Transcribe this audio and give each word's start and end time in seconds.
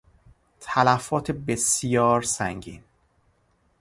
تلفات 0.59 1.31
بسیار 1.31 2.21
سنگین 2.21 2.83